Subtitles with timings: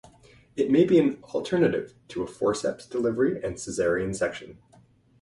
[0.55, 4.57] It may be an alternative to a forceps delivery and caesarean section.